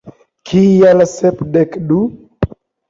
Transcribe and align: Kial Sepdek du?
Kial 0.51 1.05
Sepdek 1.13 1.81
du? 1.93 2.03